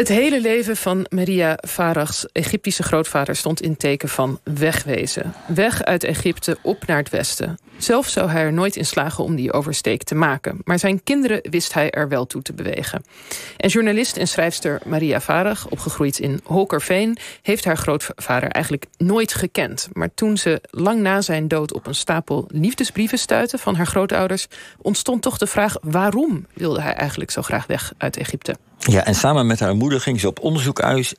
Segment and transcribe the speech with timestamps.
[0.00, 5.34] Het hele leven van Maria Farah's Egyptische grootvader stond in teken van wegwezen.
[5.46, 7.58] Weg uit Egypte op naar het westen.
[7.78, 10.60] Zelf zou hij er nooit in slagen om die oversteek te maken.
[10.64, 13.04] Maar zijn kinderen wist hij er wel toe te bewegen.
[13.56, 17.16] En journalist en schrijfster Maria Farah, opgegroeid in Holkerveen...
[17.42, 19.88] heeft haar grootvader eigenlijk nooit gekend.
[19.92, 23.58] Maar toen ze lang na zijn dood op een stapel liefdesbrieven stuitte...
[23.58, 24.46] van haar grootouders,
[24.78, 25.76] ontstond toch de vraag...
[25.80, 28.54] waarom wilde hij eigenlijk zo graag weg uit Egypte?
[28.78, 31.16] Ja, en samen met haar moeder ging ze op onderzoek uit.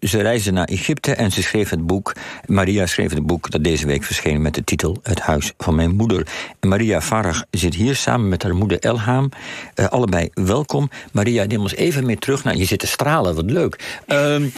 [0.00, 2.12] Ze reisde naar Egypte en ze schreef het boek.
[2.46, 5.96] Maria schreef het boek dat deze week verscheen met de titel Het Huis van Mijn
[5.96, 6.26] Moeder.
[6.60, 9.28] En Maria Farag zit hier samen met haar moeder Elham.
[9.74, 10.90] Uh, allebei welkom.
[11.12, 12.56] Maria, neem ons even mee terug naar.
[12.56, 14.00] Je zit te stralen, wat leuk.
[14.06, 14.52] Um,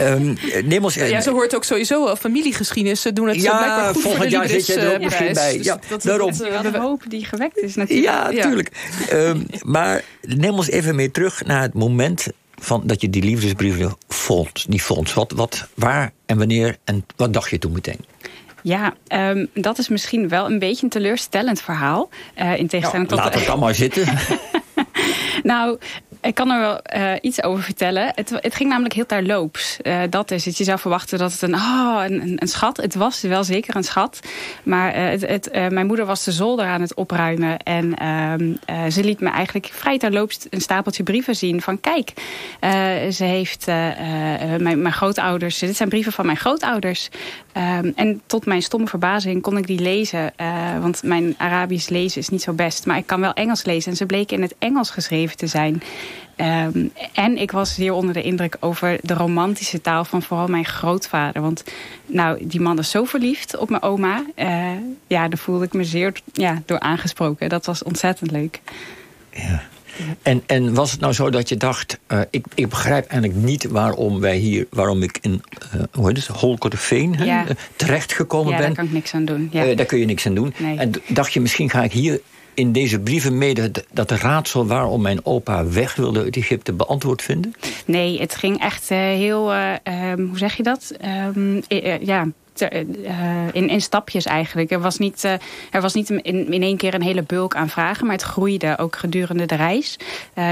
[0.00, 3.00] um, neem ons, ja, ze hoort ook sowieso al familiegeschiedenis.
[3.00, 5.56] Ze doen het ja, zo blijkbaar goed volgend jaar zit je er ook misschien bij.
[5.56, 6.30] Dus ja, dat, daarom.
[6.30, 8.08] Is de hoop die gewekt is natuurlijk.
[8.08, 8.70] Ja, natuurlijk.
[9.10, 9.16] Ja.
[9.16, 12.26] Um, maar neem ons even mee terug naar het moment
[12.58, 15.12] van dat je die liefdesbrieven vond, die vond.
[15.12, 18.04] Wat, wat, waar en wanneer en wat dacht je toen meteen?
[18.62, 22.08] Ja, um, dat is misschien wel een beetje een teleurstellend verhaal.
[22.38, 23.34] Uh, in tegenstelling nou, tot...
[23.34, 24.06] Laat het maar zitten.
[25.42, 25.78] nou,
[26.20, 28.12] ik kan er wel uh, iets over vertellen.
[28.14, 29.78] Het, het, ging namelijk heel terloops.
[29.82, 30.58] Uh, dat is het.
[30.58, 32.76] Je zou verwachten dat het een, oh, een, schat...
[32.76, 34.20] Het was wel zeker een schat.
[34.62, 37.58] Maar uh, het, mijn moeder was de zolder aan het opruimen.
[37.58, 41.62] En ehm, ze liet me eigenlijk vrij terloops een stapeltje brieven zien.
[41.62, 42.12] Van kijk,
[43.12, 45.58] ze heeft mijn, mijn grootouders...
[45.58, 47.08] Dit zijn brieven van mijn grootouders.
[47.56, 50.32] Um, en tot mijn stomme verbazing kon ik die lezen.
[50.80, 52.86] want mijn Arabisch lezen is niet zo best.
[52.86, 53.90] Maar ik kan wel Engels lezen.
[53.90, 55.82] En ze bleken in het Engels geschreven te zijn...
[56.40, 60.64] Um, en ik was zeer onder de indruk over de romantische taal van vooral mijn
[60.64, 61.42] grootvader.
[61.42, 61.64] Want
[62.06, 64.24] nou, die man is zo verliefd op mijn oma.
[64.36, 64.70] Uh,
[65.06, 67.48] ja, daar voelde ik me zeer ja, door aangesproken.
[67.48, 68.60] Dat was ontzettend leuk.
[69.30, 69.62] Ja.
[70.22, 73.64] En, en was het nou zo dat je dacht, uh, ik, ik begrijp eigenlijk niet
[73.64, 75.42] waarom wij hier, waarom ik in
[75.74, 77.44] uh, hoe heet het, Holkerveen ja.
[77.76, 78.66] terechtgekomen ja, ben.
[78.66, 79.48] daar kan ik niks aan doen.
[79.52, 79.74] Ja.
[79.74, 80.54] daar kun je niks aan doen.
[80.56, 80.78] Nee.
[80.78, 82.20] En dacht je, misschien ga ik hier
[82.58, 87.54] in deze brieven mede dat raadsel waarom mijn opa weg wilde uit Egypte beantwoord vinden?
[87.84, 89.72] Nee, het ging echt uh, heel, uh,
[90.10, 90.94] um, hoe zeg je dat?
[91.34, 92.24] Um, uh,
[92.58, 92.70] ja,
[93.52, 94.70] in, in stapjes eigenlijk.
[94.70, 95.24] Er was niet,
[95.70, 98.78] er was niet in, in één keer een hele bulk aan vragen, maar het groeide
[98.78, 99.96] ook gedurende de reis.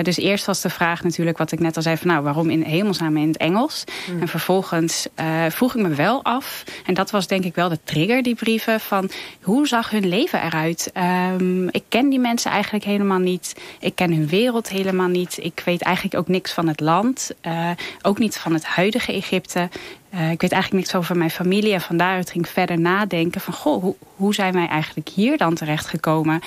[0.02, 2.62] Dus eerst was de vraag natuurlijk, wat ik net al zei, van nou, waarom in
[2.62, 3.84] hemelsnaam in het Engels?
[4.10, 4.20] Mm.
[4.20, 5.06] En vervolgens
[5.48, 8.80] vroeg ik me wel af, en dat was denk ik wel de trigger, die brieven,
[8.80, 9.10] van
[9.42, 10.92] hoe zag hun leven eruit?
[11.38, 13.56] Um, ik ken die mensen eigenlijk helemaal niet.
[13.80, 15.38] Ik ken hun wereld helemaal niet.
[15.40, 17.30] Ik weet eigenlijk ook niks van het land.
[17.46, 17.70] Uh,
[18.02, 19.68] ook niet van het huidige Egypte.
[20.14, 21.72] Uh, ik weet eigenlijk niks over mijn familie.
[21.72, 23.54] En vandaaruit ging ik verder nadenken van...
[23.54, 26.40] goh, hoe, hoe zijn wij eigenlijk hier dan terechtgekomen?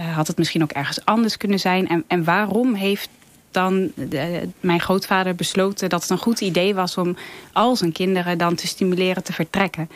[0.00, 1.88] Uh, had het misschien ook ergens anders kunnen zijn?
[1.88, 3.08] En, en waarom heeft
[3.50, 5.88] dan de, mijn grootvader besloten...
[5.88, 7.16] dat het een goed idee was om
[7.52, 9.90] al zijn kinderen dan te stimuleren te vertrekken?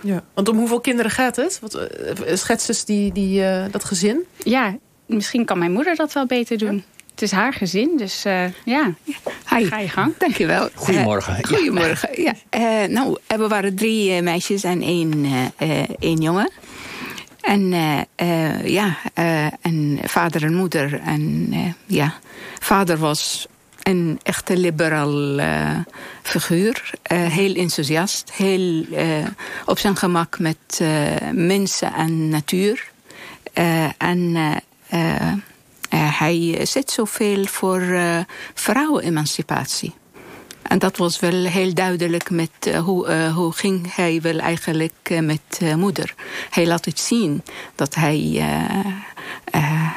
[0.00, 1.58] Ja, want om hoeveel kinderen gaat het?
[1.60, 4.24] Wat, uh, schets dus die, die, dat gezin?
[4.44, 4.76] Ja,
[5.06, 6.74] misschien kan mijn moeder dat wel beter doen.
[6.74, 6.95] Ja.
[7.16, 8.94] Het is haar gezin, dus uh, ja,
[9.48, 9.64] Hi.
[9.64, 10.14] ga je gang.
[10.18, 10.68] Dankjewel.
[10.74, 11.34] Goedemorgen.
[11.34, 12.32] Uh, goedemorgen, ja.
[12.50, 12.82] ja.
[12.82, 15.26] Uh, nou, we waren drie meisjes en één,
[15.98, 16.50] één jongen.
[17.40, 17.68] En
[18.64, 18.96] ja,
[19.60, 21.00] en vader en moeder.
[21.00, 21.52] En
[21.86, 22.14] ja,
[22.60, 23.46] vader was
[23.82, 25.40] een echte liberaal
[26.22, 26.90] figuur.
[27.08, 28.84] heel enthousiast, heel
[29.66, 30.80] op zijn gemak met
[31.32, 32.90] mensen en natuur.
[33.98, 34.36] en
[35.90, 38.18] uh, hij zit zoveel voor uh,
[38.54, 39.94] vrouwenemancipatie.
[40.62, 46.14] En dat was wel heel duidelijk met hoe, hoe ging hij wel eigenlijk met moeder.
[46.50, 47.42] Hij laat het zien
[47.74, 48.44] dat hij,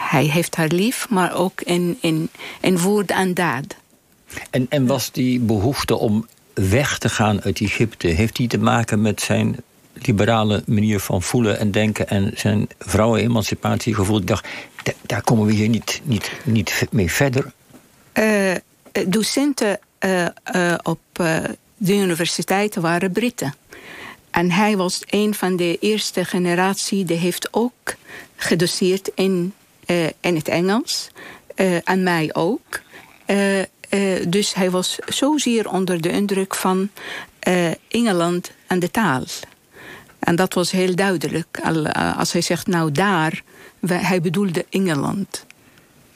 [0.10, 2.30] hij heeft haar lief, maar ook in, in,
[2.62, 3.76] in woord en daad.
[4.50, 9.02] En, en was die behoefte om weg te gaan uit Egypte, heeft die te maken
[9.02, 9.56] met zijn
[10.08, 14.18] liberale manier van voelen en denken en zijn vrouwenemancipatiegevoel?
[14.18, 14.48] Ik dacht,
[15.02, 17.52] daar komen we hier niet, niet, niet mee verder.
[18.14, 18.56] Uh,
[19.08, 21.00] docenten uh, uh, op
[21.78, 23.54] de universiteiten waren Britten.
[24.32, 27.96] En hij was een van de eerste generatie die heeft ook
[28.36, 29.54] gedoseerd in,
[30.20, 31.10] in het Engels.
[31.84, 32.82] en mij ook.
[34.28, 36.90] dus hij was zozeer onder de indruk van
[37.88, 39.24] Engeland en de taal.
[40.20, 41.60] En dat was heel duidelijk.
[42.18, 43.44] Als hij zegt, nou daar,
[43.88, 45.46] hij bedoelde Engeland.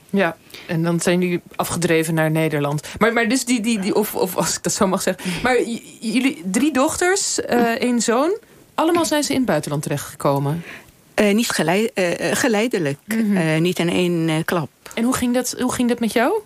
[0.09, 2.87] Ja, en dan zijn jullie afgedreven naar Nederland.
[2.99, 5.41] Maar, maar dus die, die, die of, of als ik dat zo mag zeggen.
[5.43, 5.61] Maar
[5.99, 8.37] jullie drie dochters, uh, één zoon.
[8.73, 10.63] Allemaal zijn ze in het buitenland terechtgekomen?
[11.21, 12.97] Uh, niet geleid, uh, geleidelijk.
[13.05, 13.61] Mm -hmm.
[13.61, 14.69] niet in één klap.
[14.93, 16.41] En hoe ging dat, hoe ging dat met jou?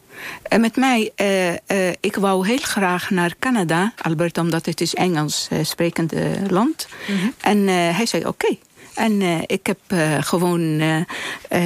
[0.54, 5.50] Uh, met mij, uh, ik wou heel graag naar Canada, Albert, omdat het is Engels
[5.62, 6.88] sprekende land.
[7.08, 7.34] Mm -hmm.
[7.42, 8.46] En hij zei oké.
[8.46, 8.60] Okay.
[8.98, 11.04] En uh, ik heb uh, gewoon uh,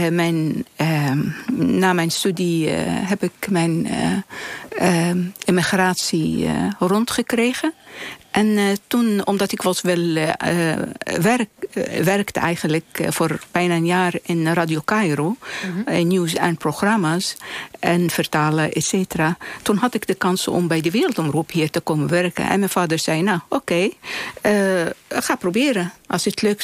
[0.09, 1.19] mijn, ehm,
[1.55, 3.87] na mijn studie heb ik mijn
[4.77, 6.49] ehm, immigratie
[6.79, 7.73] rondgekregen.
[8.31, 10.13] En toen, omdat ik was wel
[11.21, 11.49] werk,
[12.03, 16.07] werkte eigenlijk voor bijna een jaar in Radio Cairo, mm -hmm.
[16.07, 17.35] nieuws en programma's
[17.79, 19.37] en vertalen, et cetera.
[19.61, 22.49] Toen had ik de kans om bij de Wereldomroep hier te komen werken.
[22.49, 23.89] En mijn vader zei, nou oké,
[24.41, 25.91] okay, ga proberen.
[26.07, 26.63] Als je het leuk,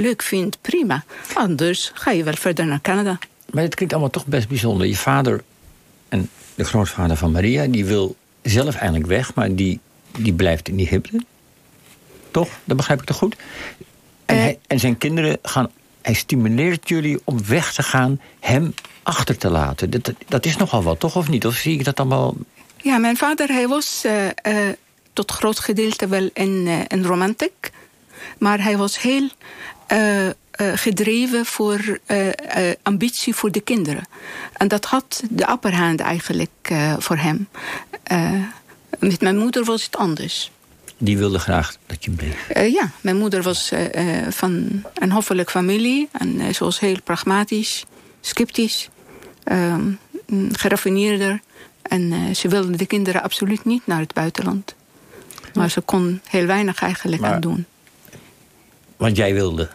[0.00, 1.04] leuk vindt, prima.
[1.34, 3.18] Anders ga je wel verder naar Canada.
[3.50, 4.86] Maar het klinkt allemaal toch best bijzonder.
[4.86, 5.42] Je vader
[6.08, 9.80] en de grootvader van Maria, die wil zelf eigenlijk weg, maar die,
[10.18, 11.24] die blijft in Egypte.
[12.30, 12.48] Toch?
[12.64, 13.36] Dat begrijp ik toch goed?
[14.26, 15.70] En, hij, en zijn kinderen gaan.
[16.02, 19.90] Hij stimuleert jullie om weg te gaan, hem achter te laten.
[19.90, 21.16] Dat, dat is nogal wat, toch?
[21.16, 21.46] Of niet?
[21.46, 22.34] Of zie ik dat allemaal.
[22.76, 24.32] Ja, mijn vader hij was uh, uh,
[25.12, 27.70] tot groot gedeelte wel een, een romantic.
[28.38, 29.28] Maar hij was heel
[30.56, 31.98] gedreven voor
[32.82, 34.08] ambitie voor de kinderen.
[34.52, 37.48] En dat had de upper hand eigenlijk voor hem.
[38.98, 40.50] Met mijn moeder was het anders.
[40.98, 42.48] Die wilde graag dat je bleef?
[42.56, 43.80] Uh, ja, mijn moeder was uh,
[44.28, 46.08] van een hoffelijk familie.
[46.12, 47.84] En ze was heel pragmatisch,
[48.20, 48.88] sceptisch,
[50.52, 51.40] geraffineerder.
[51.82, 54.74] En ze wilde de kinderen absoluut niet naar het buitenland.
[55.54, 57.66] Maar ze kon heel weinig eigenlijk maar, aan doen.
[58.96, 59.68] Want jij wilde?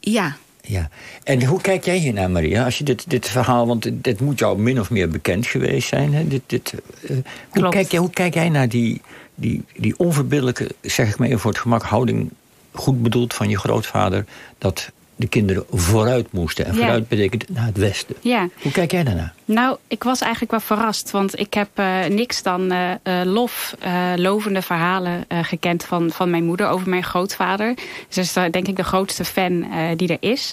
[0.00, 0.36] ja.
[0.62, 0.88] Ja.
[1.24, 2.64] En hoe kijk jij hier naar, Maria?
[2.64, 6.14] Als je dit, dit verhaal, want dit moet jou min of meer bekend geweest zijn.
[6.14, 6.28] Hè?
[6.28, 6.74] Dit, dit,
[7.50, 9.00] hoe, kijk jij, hoe kijk jij naar die,
[9.34, 12.30] die, die onverbiddelijke, zeg ik maar even voor het gemak, houding,
[12.72, 14.24] goed bedoeld van je grootvader,
[14.58, 14.90] dat
[15.22, 16.66] de kinderen vooruit moesten.
[16.66, 17.16] En vooruit ja.
[17.16, 18.16] betekent naar het westen.
[18.20, 18.48] Ja.
[18.62, 19.34] Hoe kijk jij daarnaar?
[19.44, 21.10] Nou, ik was eigenlijk wel verrast.
[21.10, 23.74] Want ik heb uh, niks dan uh, uh, lof,
[24.16, 27.74] lovende verhalen gekend van, van mijn moeder over mijn grootvader.
[28.08, 29.66] Dus dat is denk ik de grootste fan
[29.96, 30.52] die er is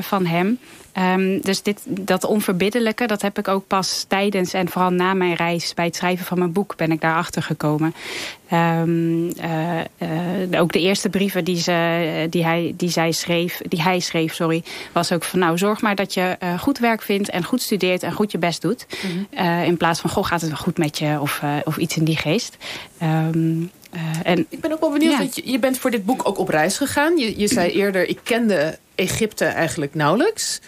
[0.00, 0.58] van hem.
[0.98, 5.34] Um, dus dit, dat onverbiddelijke, dat heb ik ook pas tijdens en vooral na mijn
[5.34, 7.94] reis bij het schrijven van mijn boek ben ik daarachter gekomen.
[8.52, 9.80] Um, uh,
[10.52, 14.34] uh, ook de eerste brieven die, ze, die, hij, die, zij schreef, die hij schreef,
[14.34, 14.62] sorry,
[14.92, 18.02] was ook van nou zorg maar dat je uh, goed werk vindt en goed studeert
[18.02, 18.86] en goed je best doet.
[19.02, 19.62] Mm -hmm.
[19.62, 22.16] in plaats van goh gaat het wel goed met je of, of iets in die
[22.16, 22.56] geest.
[23.02, 25.18] Um, uh, en, ik ben ook wel benieuwd, ja.
[25.18, 27.16] want je, je, bent voor dit boek ook op reis gegaan.
[27.16, 30.60] Je, je zei eerder, ik kende Egypte eigenlijk nauwelijks.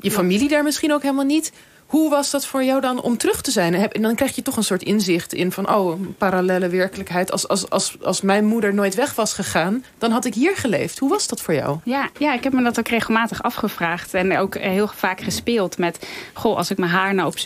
[0.00, 1.52] Je familie daar misschien ook helemaal niet.
[1.90, 3.74] Hoe was dat voor jou dan om terug te zijn?
[3.74, 5.74] En dan krijg je toch een soort inzicht in van...
[5.74, 7.32] oh, een parallele werkelijkheid.
[7.32, 9.84] Als, als, als, als mijn moeder nooit weg was gegaan...
[9.98, 10.98] dan had ik hier geleefd.
[10.98, 11.78] Hoe was dat voor jou?
[11.84, 14.14] Ja, ja ik heb me dat ook regelmatig afgevraagd.
[14.14, 16.08] En ook heel vaak gespeeld met...
[16.32, 17.38] goh, als ik mijn haar nou op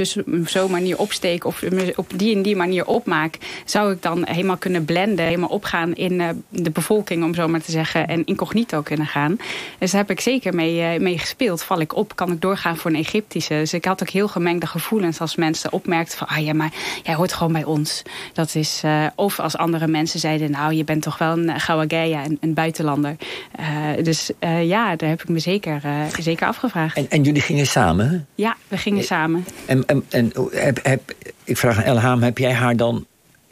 [0.47, 1.45] zo'n manier opsteek...
[1.45, 1.63] of
[1.97, 3.39] op die en die manier opmaak...
[3.65, 5.25] zou ik dan helemaal kunnen blenden...
[5.25, 8.09] helemaal opgaan in uh, de bevolking, om zo maar te zeggen...
[8.09, 9.37] en incognito kunnen gaan.
[9.79, 11.63] Dus daar heb ik zeker mee, uh, mee gespeeld.
[11.63, 13.55] Val ik op, kan ik doorgaan voor een Egyptische.
[13.55, 16.27] Dus ik had ook heel gemengde gevoelens als mensen opmerkten van...
[16.27, 16.73] ah ja, maar
[17.03, 18.03] jij hoort gewoon bij ons.
[18.33, 20.51] Dat is, uh, of als andere mensen zeiden...
[20.51, 23.17] nou, je bent toch wel een Gawagaya, een, een buitenlander.
[23.61, 25.83] Uh, dus uh, ja, daar heb ik me zeker,
[26.19, 26.97] zeker afgevraagd.
[26.97, 28.27] En, en, jullie gingen samen?
[28.35, 29.45] Ja, we gingen samen.
[29.67, 31.15] En, en, en heb, heb,
[31.45, 33.07] ik vraag aan Elham, heb jij haar dan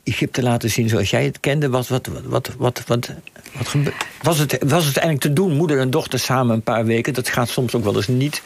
[0.05, 1.69] Egypte laten zien zoals jij het kende?
[1.69, 3.13] Wat, wat, wat, wat, wat, wat,
[3.53, 3.77] wat
[4.23, 7.15] was, het, was het eigenlijk te doen, moeder en dochter samen een paar weken?
[7.15, 8.43] Dat gaat soms ook wel eens niet.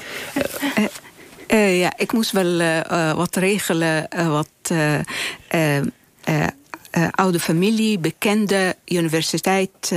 [1.49, 4.73] Uh, ja, ik moest wel uh, wat regelen, wat
[7.11, 9.93] oude familie, bekende universiteit.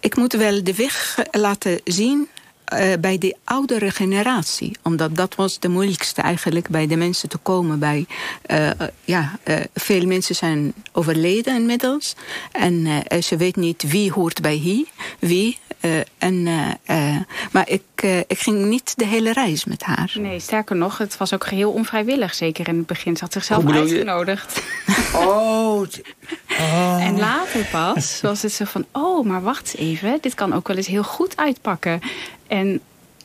[0.00, 2.28] ik moet wel de weg laten zien
[2.72, 4.76] uh, bij de oudere generatie.
[4.82, 7.78] Omdat dat was de moeilijkste eigenlijk bij de mensen te komen.
[7.78, 8.06] Bij,
[8.50, 8.70] uh,
[9.04, 12.14] ja, uh, veel mensen zijn overleden inmiddels.
[12.52, 14.88] En ze weet niet wie hoort bij wie.
[15.18, 15.58] wie
[16.18, 16.42] en,
[17.52, 17.82] maar ik,
[18.26, 20.12] ik ging niet de hele reis met haar.
[20.14, 22.34] Nee, sterker nog, het was ook geheel onvrijwillig.
[22.34, 23.16] Zeker in het begin.
[23.16, 24.62] Ze had zichzelf uitgenodigd.
[25.14, 25.86] Oh,
[26.48, 27.04] oh.
[27.06, 28.86] En later pas was het zo van...
[28.92, 32.00] oh, maar wacht even, dit kan ook wel eens heel goed uitpakken.
[32.50, 32.80] En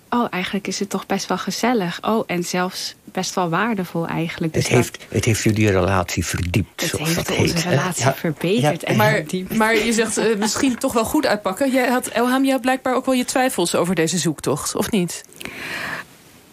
[0.10, 2.00] oh, eigenlijk is het toch best wel gezellig.
[2.02, 4.54] Oh, en zelfs best wel waardevol eigenlijk.
[4.54, 6.82] Dus het, heeft, het heeft jullie relatie verdiept.
[6.82, 7.64] Het zoals heeft dat onze heet.
[7.64, 8.82] relatie ja, verbeterd.
[8.82, 11.72] Ja, en maar, maar je zegt uh, misschien toch wel goed uitpakken.
[11.72, 15.24] Jij had, Elham, je had blijkbaar ook wel je twijfels over deze zoektocht, of niet?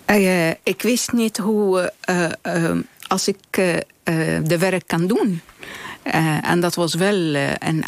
[0.07, 3.37] Uh, ik wist niet hoe, uh, als ik
[4.43, 5.41] de werk kan doen.
[6.43, 7.85] en dat was wel een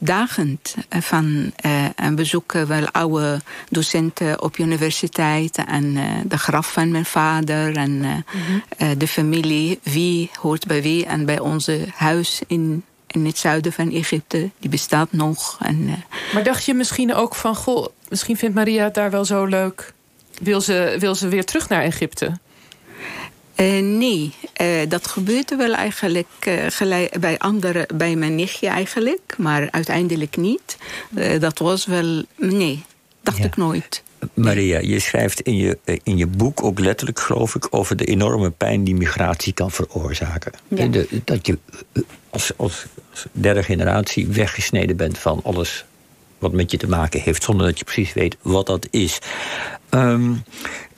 [0.00, 0.74] uitdagend.
[0.88, 1.52] Van,
[1.96, 5.56] en bezoeken wel oude docenten op universiteit.
[5.66, 7.76] En de graf van mijn vader.
[7.76, 8.98] En mhm.
[8.98, 9.78] de familie.
[9.82, 11.06] Wie hoort bij wie.
[11.06, 14.50] En bij onze huis in in het zuiden van Egypte.
[14.58, 15.58] Die bestaat nog.
[15.60, 17.54] En, maar dacht je misschien ook van...
[17.54, 19.92] Goh, misschien vindt Maria het daar wel zo leuk.
[20.40, 22.38] Wil ze, wil ze weer terug naar Egypte?
[23.60, 29.68] Uh, nee, uh, dat gebeurde wel eigenlijk uh, bij anderen, bij mijn nichtje eigenlijk, maar
[29.70, 30.76] uiteindelijk niet.
[31.38, 32.84] dat was wel, nee,
[33.22, 34.02] dacht ik nooit.
[34.34, 38.50] Maria, je schrijft in je, in je boek ook letterlijk, geloof ik, over de enorme
[38.50, 40.52] pijn die migratie kan veroorzaken.
[40.68, 40.88] Ja.
[41.24, 41.58] dat je
[42.30, 42.86] als, als,
[43.32, 45.84] derde generatie weggesneden bent van alles
[46.38, 49.18] wat met je te maken heeft, zonder dat je precies weet wat dat is.
[49.90, 50.42] Um,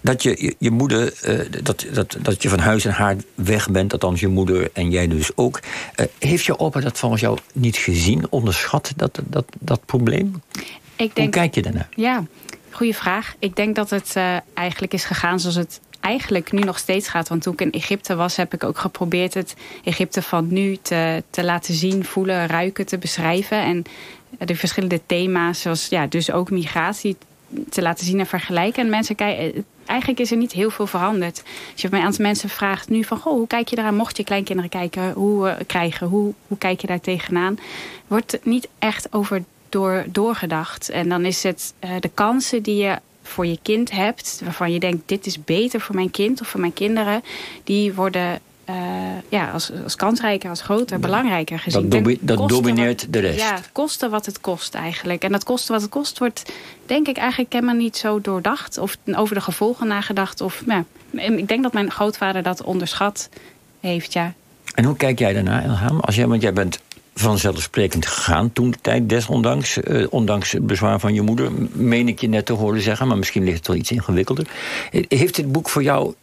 [0.02, 3.92] dat je je, moeder, uh, dat, dat, dat je van huis en haar weg bent,
[3.92, 5.60] althans je moeder en jij dus ook.
[5.96, 10.42] Uh, heeft je opa dat volgens jou niet gezien, onderschat, dat, dat, dat probleem?
[10.96, 11.88] Ik denk, Hoe kijk je daarnaar?
[11.96, 12.24] Ja,
[12.70, 13.34] goede vraag.
[13.38, 17.28] Ik denk dat het uh, eigenlijk is gegaan zoals het eigenlijk nu nog steeds gaat.
[17.28, 19.54] Want toen ik in Egypte was, heb ik ook geprobeerd het
[19.84, 23.62] Egypte van nu te, te laten zien, voelen, ruiken, te beschrijven.
[23.62, 23.84] En
[24.38, 27.16] de verschillende thema's, zoals ja, dus ook migratie,
[27.68, 28.82] te laten zien en vergelijken.
[28.82, 31.42] En mensen kijken, eigenlijk is er niet heel veel veranderd.
[31.72, 33.94] Als je mij aan mensen vraagt nu van, goh, hoe kijk je eraan?
[33.94, 37.58] Mocht je kleinkinderen kijken, hoe uh, krijgen, hoe, hoe kijk je daar tegenaan?
[38.06, 40.88] Wordt niet echt over door, doorgedacht.
[40.88, 44.80] En dan is het uh, de kansen die je voor je kind hebt, waarvan je
[44.80, 47.22] denkt, dit is beter voor mijn kind of voor mijn kinderen,
[47.64, 48.74] die worden uh,
[49.28, 51.88] ja, als, als kansrijker, als groter, belangrijker gezien.
[51.88, 53.38] Dat, dat domineert de rest.
[53.38, 55.22] Ja, kosten wat het kost eigenlijk.
[55.22, 56.52] En dat kosten wat het kost wordt,
[56.86, 58.78] denk ik, eigenlijk helemaal niet zo doordacht.
[58.78, 60.40] Of over de gevolgen nagedacht.
[60.40, 63.28] Of, ja, ik denk dat mijn grootvader dat onderschat
[63.80, 64.32] heeft, ja.
[64.74, 66.00] En hoe kijk jij daarna, Elham?
[66.00, 66.80] Als jij, want jij bent
[67.14, 69.78] vanzelfsprekend gegaan toen de tijd, desondanks.
[69.78, 73.08] Uh, ondanks het bezwaar van je moeder, meen ik je net te horen zeggen...
[73.08, 74.46] maar misschien ligt het wel iets ingewikkelder.
[75.08, 76.14] Heeft dit boek voor jou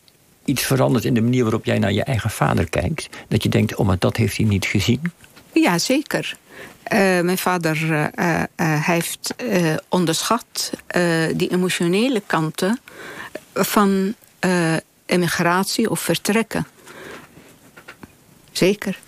[0.45, 3.09] iets veranderd in de manier waarop jij naar je eigen vader kijkt?
[3.27, 5.01] Dat je denkt, oh, dat heeft hij niet gezien?
[5.53, 6.37] Ja, zeker.
[6.93, 8.43] Uh, mijn vader uh,
[8.85, 9.35] heeft
[9.89, 10.71] onderschat
[11.35, 12.79] die emotionele kanten
[13.53, 14.15] van
[15.05, 16.67] emigratie of vertrekken.
[18.51, 18.99] Zeker.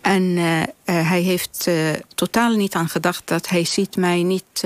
[0.00, 0.36] En
[0.84, 1.70] hij heeft
[2.14, 4.64] totaal niet aan gedacht dat hij ziet mij niet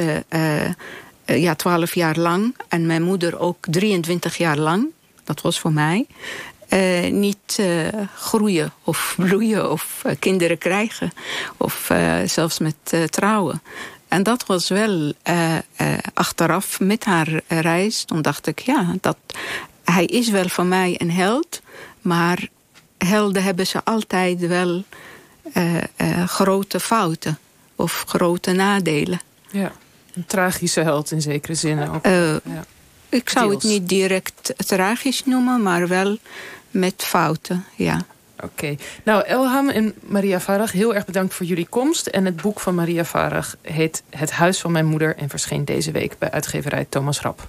[1.25, 4.87] ja, 12 jaar lang en mijn moeder ook 23 jaar lang
[5.25, 6.07] dat was voor mij,
[6.69, 11.13] uh, niet uh, groeien of bloeien of uh, kinderen krijgen.
[11.57, 11.91] Of
[12.27, 13.63] zelfs met trouwen.
[14.09, 15.13] En dat was wel
[16.15, 18.05] achteraf met haar reis.
[18.05, 19.17] Toen dacht ik, ja, dat,
[19.85, 21.63] hij is wel voor mij een held.
[22.01, 22.49] Maar
[22.99, 24.85] helden hebben ze altijd wel
[26.27, 27.39] grote fouten.
[27.77, 29.21] Of grote nadelen.
[29.51, 29.73] Ja,
[30.15, 32.05] een tragische held in zekere zin ook.
[32.05, 32.41] Ja.
[33.15, 36.19] Ik zou het niet direct tragisch noemen, maar wel
[36.71, 38.01] met fouten, ja.
[38.41, 38.77] Oké.
[39.05, 42.07] Nou, Elham en Maria Farag, heel erg bedankt voor jullie komst.
[42.07, 45.17] En het boek van Maria Farag heet Het Huis van Mijn Moeder...
[45.17, 47.49] en verscheen deze week bij uitgeverij Thomas Rap.